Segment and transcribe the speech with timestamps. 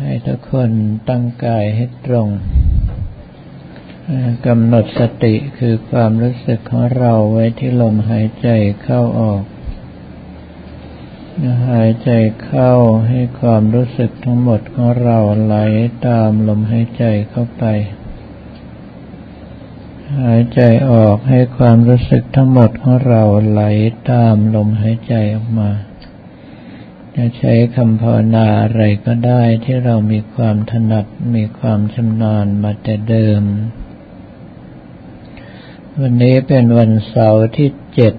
[0.00, 0.70] ให้ทุกคน
[1.08, 2.28] ตั้งกายให้ตรง
[4.46, 8.48] กำหนดสติคือความรู้สึกของเราไว้ที่ลมหายใจ
[8.82, 9.42] เข้าออก
[11.72, 12.10] หายใจ
[12.44, 12.72] เข้า
[13.08, 15.56] ให้ความรู้สึกทั้งหมดของเราไหล
[16.06, 17.64] ตามลมหายใจเข้าไป
[20.22, 23.62] หายใจออกให้ความรู้สึกทั้งหมดของเราไหล
[24.10, 25.70] ตามลมหายใจออกมา
[27.16, 33.42] จะใช้คำภาวนาอะไรก็ได้ที่เรามีความถนัดมีความชำนาญมาแต่เดิม
[36.00, 38.14] วันนี้เป็นวันเสาร์ที่เจ็ด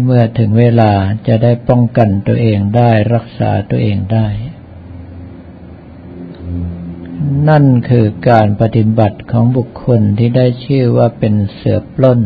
[0.04, 0.92] เมื่อถึงเวลา
[1.26, 4.26] จะได้ป้องกันตัวเองได้รักษาตัวเองได้
[7.48, 12.20] นั่นคือการปฏิบัติของบุคคลที่ได้ชื่อว่าเป็นเสือปล้น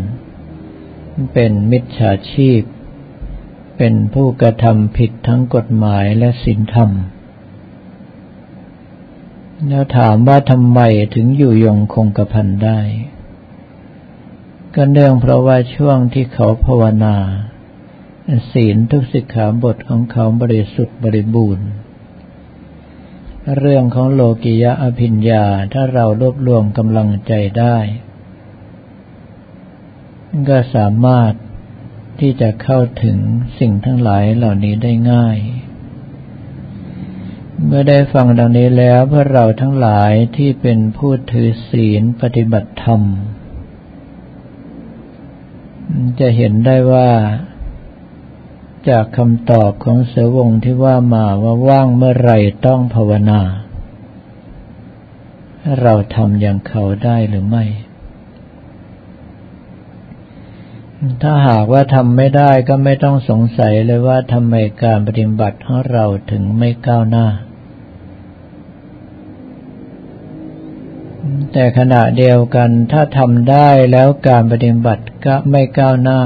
[1.33, 2.61] เป็นมิจฉาชีพ
[3.77, 6.91] เป็นผู้กระทำผิดทั้งกฎหมายและศีลธรรม
[9.69, 10.81] แล้วถามว่าทำไม
[11.15, 12.81] ถึงอยู่ยงคงกระพันได้
[14.75, 17.17] ก็เนื่องเพราะว่าช่วงที่เขาภาวนา
[18.53, 21.69] ศีลทุกสิกขาบทของเขาบริสุทธิ์บริบูรณ์
[23.55, 27.77] เรื่องของโลกิยะอภิญญาถ้าเรารวบรวมกำลังใจได้
[30.49, 31.33] ก็สามารถ
[32.21, 33.19] ที่จะเข้าถึง
[33.59, 35.39] สิ่งทั้งหลายเหล่านี้ได้ง่าย
[37.65, 43.03] เมื่อได้ฟังดังนี้แล้วเพื่อเราทั้งหลายที่เป็นผู้ถือศีลปฏิบัติธรรม
[46.21, 47.11] จะเห็นได้ว่า
[48.89, 52.33] จากคำตอบของเสวงที่ว่ามาว่าว่างเมื่อไร
[52.67, 53.41] ต้องภาวนา
[55.81, 57.65] เราทำอย่างเขาได้หรือไม่
[61.23, 67.27] ถ้าหากว่าทำไม่ได้ก็ไม่ต้องสงสัยเลยว่าทำไมการปฏิบัติของเราถึงไม่ก้าวหน้า
[71.53, 76.21] แต่ขณะเดียวกันถ้าทำได้แล้วการปฏิบัติก็ไม่ก้าวหน้า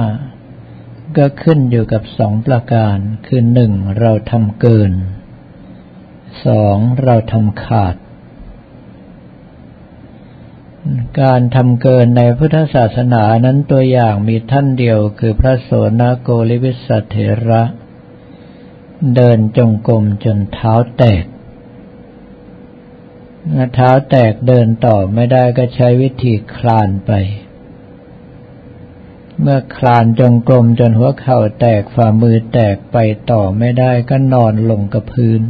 [1.17, 4.93] ก็ขึ้นอยู่กับสองประการ คือหนึ่งเราทำเกิน
[6.47, 7.97] สองเราทำขาด
[11.21, 15.71] การทำเกินในพุทธศาสนานั้นตัวอย่างมีท่านเดียวคือพระโส
[16.01, 17.17] นโกลิวิสเถ
[17.49, 17.63] ระ
[19.17, 21.25] เดินจงกรมจนเท้าแตก
[23.75, 27.13] เท้าแตกเดินต่อไม่ได้ก็ใช้วิธีคลานไป
[29.43, 32.97] เมื่อคลานจงกรมจนหัวเข่าแตกฝ่ามือแตกไป
[33.31, 35.41] ต่อไม่ได้ก็นอนลงกับพื้น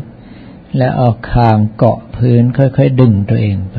[0.77, 3.79] และเอาคางเกาะพื้นค่อยๆดึงตัวเองไป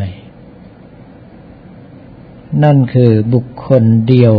[2.63, 4.35] นั่นคือบุคคลเดียว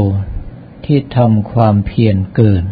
[0.85, 2.65] ที่ทำความเพียรเกิน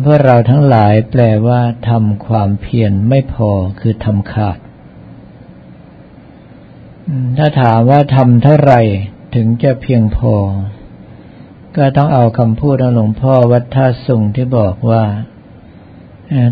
[0.00, 3.50] เพื่อเราทั้งหลายแปลว่าทำความเพียรไม่พอ
[3.80, 4.58] คือทำขาด
[7.36, 8.82] ถ้าถามว่าทำเท่าไหร่
[9.34, 10.34] ถึงจะเพียงพอ
[11.76, 15.04] ก็ต้องเอาคำพูดของหลวงพ่อวัดท่าสุงที่บอกว่า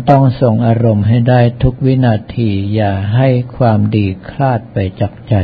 [0.09, 5.35] ต้องส่งอารมณ์ให้ได้ทุกวินาที อย่าให้ความดีคลาดไปจากใจ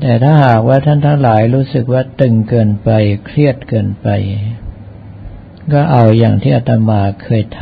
[0.00, 2.90] แต่ถ้าหากว่าท่านทั้งหลายรู้สึกว่าตึงเกินไป
[3.26, 4.08] เครียดเกินไป
[5.72, 7.60] ก็เอาอย่างที่อาตมาเคยท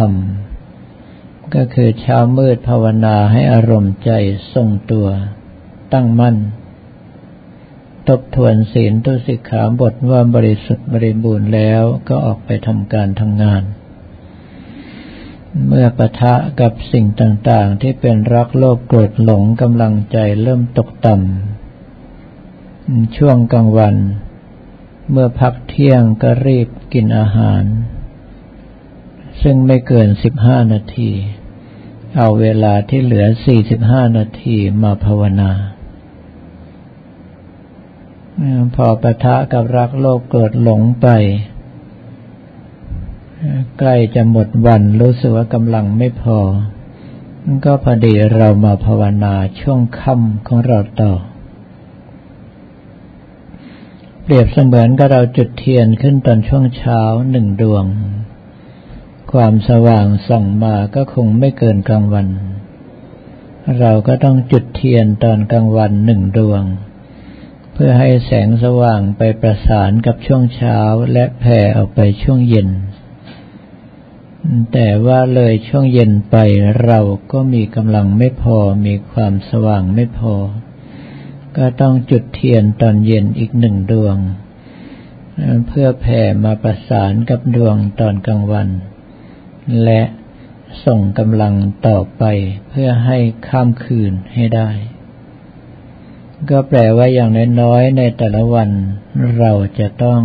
[0.77, 4.11] ำก็คือเช้ามืดภาวนาให้อารมณ์ใจ
[4.55, 5.09] ทรงตัว
[5.93, 6.37] ตั้งมั่น
[8.09, 13.63] ทบทวนศีลตุสิกขาบทว่าบริสุทธิ์บริบูรณ์แล้วก็ออกไปทำการทำงาน
[15.67, 23.97] เมื่อปะทะกับสิ่งต่าง ๆ ที่เป็นรักโลภโกรธหลงกำลังใจเริ่มตกต่ำช่วงกลางวัน
[25.11, 27.65] เมื่อพักเที่ยงก็รีบกินอาหาร
[29.43, 31.11] ซึ่งไม่เกินสิบห้านาที
[32.17, 35.53] เอาเวลาที่เหลือสี่สิบห้านาทีมาภาวนา
[38.75, 41.07] พอปะทะกับรักโลภโกรธหลงไป
[43.79, 46.39] ใกล้จะหมดวันรู้สึกว่ากำลังไม่พอ
[47.65, 51.13] ก็พอดีเรามาภาวนาช่วงค่ำของเราต่อ
[54.23, 57.01] เปรียบเสมือนกับเราจุดเทียนขึ้นตอนช่วงเช้า
[57.31, 57.85] หนึ่งดวง
[59.33, 62.29] ความสว่างส่องมาก็คงไม่เกินกลางวัน
[63.81, 66.63] เราก็ต้องจุดเทียนตอนกลางวันหนึ่งดวง
[67.85, 70.79] พื่อให้แสงสว่างไปประสานกับช่วงเช้า
[71.13, 72.69] และแผ่ออกไปช่วงเย็น
[74.73, 76.37] แต่ว่าเลยช่วงเย็นไป
[76.85, 77.01] เรา
[77.33, 80.35] ก็มีกำลังไม่พอมีความสว่างไม่พอ
[81.57, 84.17] ก็ต้องจุดเทียนตอนเย็นอีกหนึ่งดวง
[85.67, 88.69] เพื่อแผ่มาประสานกับดวงตอนกลางวัน
[89.85, 90.03] และ
[90.85, 91.55] ส่งกำลัง
[91.87, 92.25] ต่อไป
[92.69, 93.19] เพื่อให้
[93.49, 94.71] ข้ามคืนให้ได้
[96.51, 97.31] ก็แปลว่าอย่าง
[97.61, 98.71] น้อยๆในแต่ละวัน
[99.39, 100.21] เราจะต้อง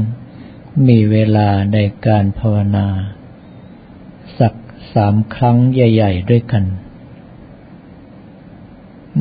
[0.88, 1.78] มีเวลาใน
[2.08, 2.88] การภาวนา
[4.40, 4.54] สัก
[4.94, 6.64] สามครั้งใหญ่ ๆ ด้วยกัน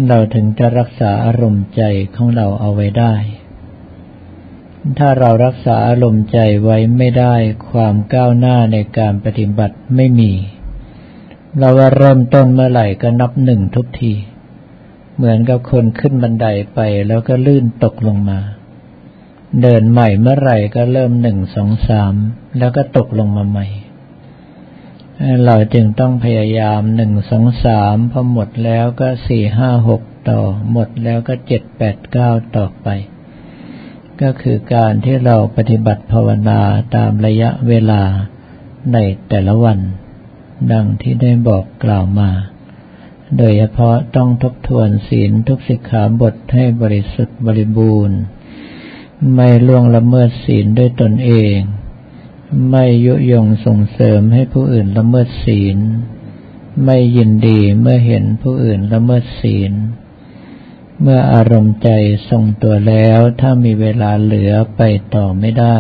[0.09, 1.83] เราถึงจะรักษาอารมณ์ใจ
[2.15, 3.15] ของเราเอาไว้ได้
[4.99, 7.35] ถ้าเรารักษาอารมณ์ใจไว้ไม่ได้
[7.71, 10.33] ความก้าวหน้าในการปฏิบัติไม่มี
[11.59, 14.13] เราว่าเริ่มต้นเมื่อไหร่ก็นับหนึ่งทุกที
[15.17, 18.41] เหมือนกับคนขึ้นบันไดไปแล้วก็ลื่นตกลงมา
[19.63, 22.15] เดินใหม่เมื่อไหร่ก็เริ่มหนึ่งสองสาม
[22.59, 23.67] แล้วก็ตกลงมาใหม่
[25.45, 30.41] เราจึงต้องพยายามหนึ่งสองสามพอหมดแล้วก็สี่ห้าหกต่อ
[30.71, 32.89] หมดแล้วก็เจ็ดแปดเก้าต่อไป
[34.21, 36.61] ก็คือการที่เราปฏิบัติภาวนา
[36.95, 38.03] ตามระยะเวลา
[38.93, 38.99] ใน
[39.29, 39.79] แต่ละวัน
[40.73, 42.31] ดังที่ได้บอกกล่าวมา
[43.37, 48.19] โดยเฉพาะต้องทบทวนศีลทุกสิกขาบทให้บริสุทธิ์บริบูรณ์
[49.35, 51.57] ไม่ล่วงละเมิดศีลด้วยตนเอง
[52.71, 55.79] ไม่ยุยงส่งเสริมให้ผู้อื่นละเมิดศีล
[56.85, 59.73] ไม่ยินดีเมื่อเห็นผู้อื่นละเมิดศีล
[61.01, 61.89] เมื่ออารมณ์ใจ
[62.29, 64.81] ทรงตัวแล้วถ้ามีเวลาเหลือไป
[65.15, 65.79] ต่อไม่ได้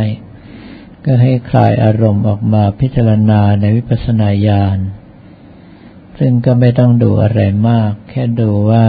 [1.04, 4.78] ก็ให้คลายอารมณ์ออกมาพิจารณาในวิปัสสนาญาณ
[6.18, 8.86] ซึ่งก็ไม่ต้องดูอะไรมาก แค่ดูว่า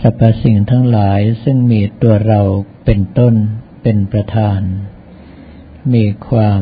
[0.00, 2.40] สรรพสิ่งทั้งหลายซึ่งมีตัวเรา
[2.84, 3.34] เป็นต้น
[3.82, 4.60] เป็นประธาน
[5.94, 6.60] มีความ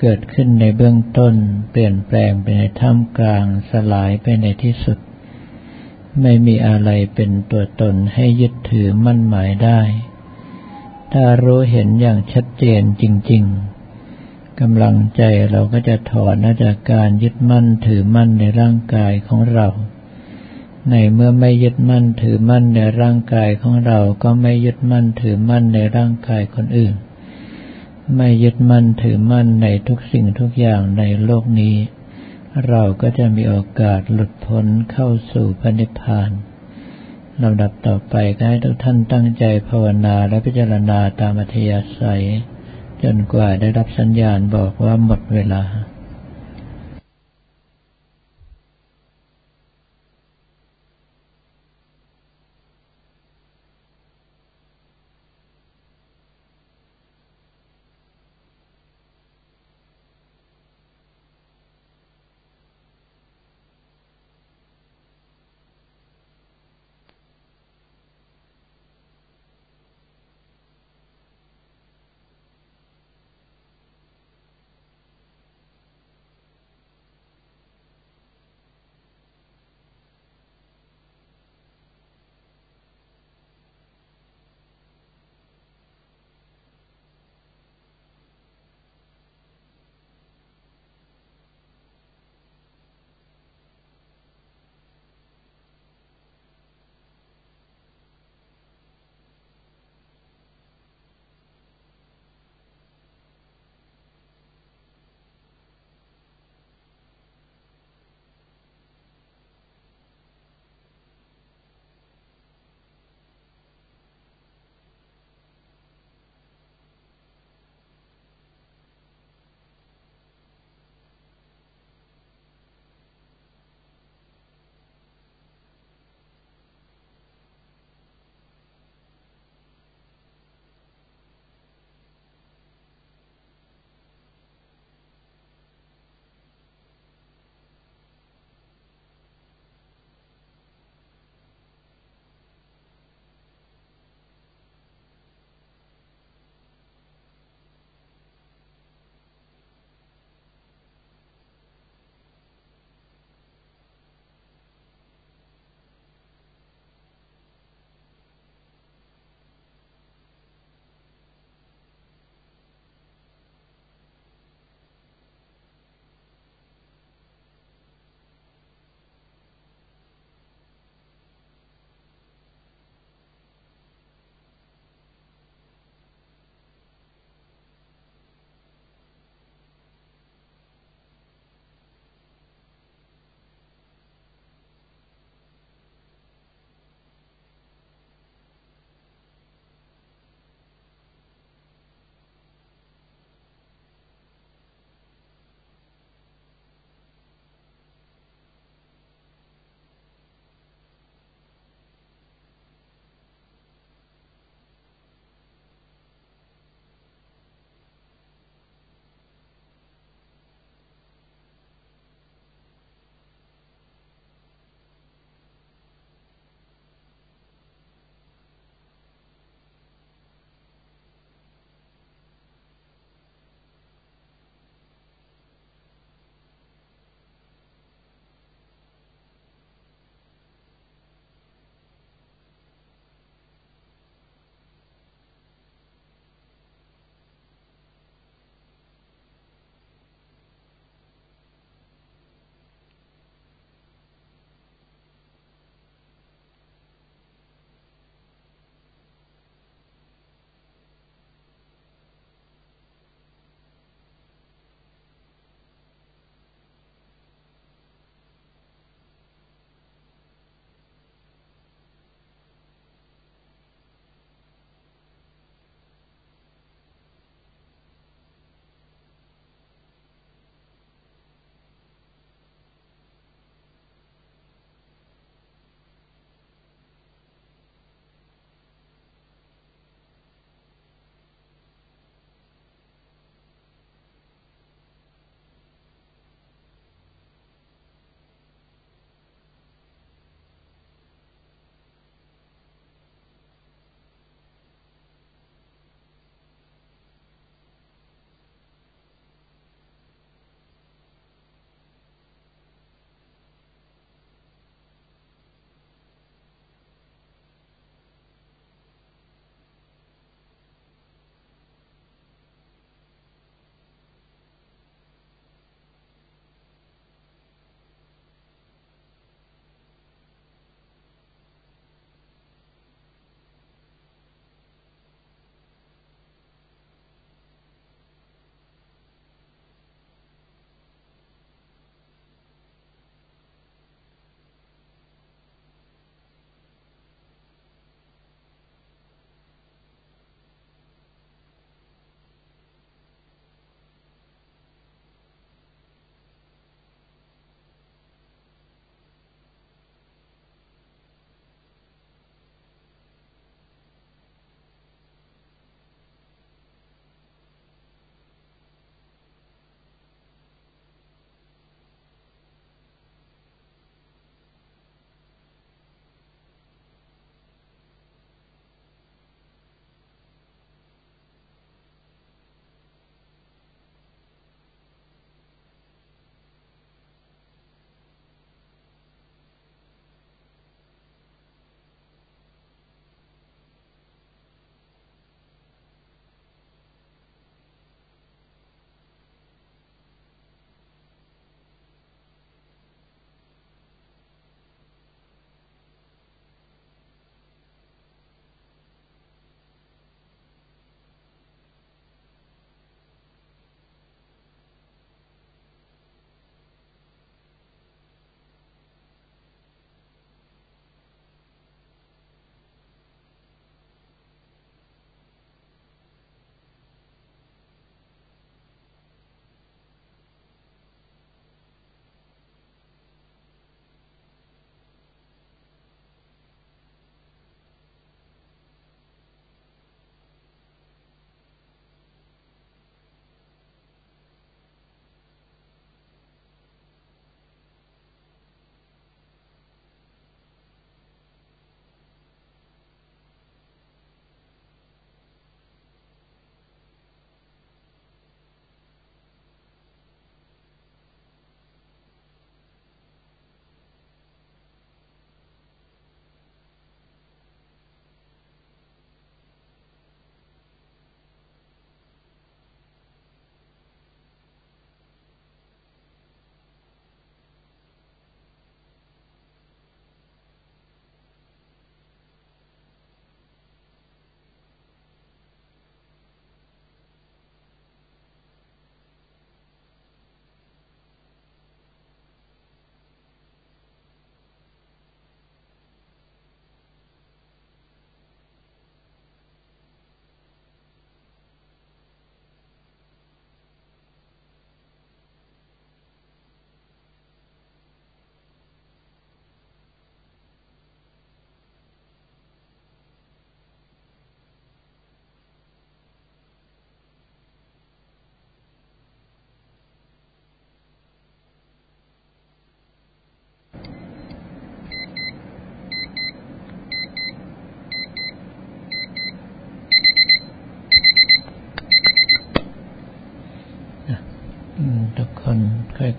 [0.00, 1.34] เกิดขึ้นในเบื้องต้น
[1.70, 4.98] เปลี่ยนแปลงไปในท่ามกลางสลายไปในที่สุด
[6.22, 9.80] ไม่มีอะไรเป็นตัวตนให้ยึดถือมั่นหมายได้
[11.12, 13.75] ถ้ารู้เห็นอย่างชัดเจนจริง ๆ
[14.60, 16.34] กำลังใจเราก็จะถอน
[16.64, 19.68] จากการยึดมั่นถือมั่นในร่างกายของเรา
[20.90, 26.94] ในเมื่อไม่ยึดมั่นถือมั่นในร่างกายของเรา ก็ไม่ยึดมั่นถือมั่นในร่างกายคนอื่น
[28.16, 31.76] ไม่ยึดมั่นถือมั่นในทุกสิ่งทุกอย่างในโลกนี้
[32.68, 36.30] เราก็จะมีโอกาสหลุดพ้นเข้าสู่พระนิพพาน
[37.42, 42.24] ลำดับต่อไปก็ให้ทุกท่านตั้งใจภาวนาและพิจารณาตามอัธยาศัย
[43.08, 45.62] จนกว่าได้รับสัญญาณบอกว่าหมดเวลา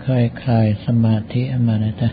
[0.08, 2.10] ค่อยคลายสมาธิมานะจ๊ะ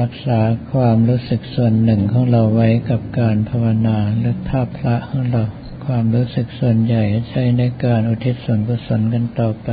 [0.00, 0.40] รักษา
[0.72, 5.42] ความรู้สึกส่วนหนึ่งของเราไว้กับการภาวนาหรือภาพพระของเรา
[5.86, 9.68] ความรู้สึกส่วนใหญ่ใช้ในการอุทิศส่วนกุศลกันต่อไป